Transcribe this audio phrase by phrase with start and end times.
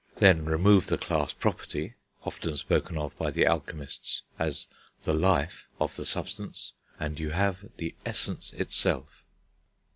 [0.15, 1.93] Then remove the class property,
[2.25, 4.65] often spoken of by the alchemists as
[5.03, 9.21] the life, of the substance, and you have the Essence itself.